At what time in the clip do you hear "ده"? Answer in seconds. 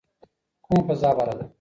1.39-1.45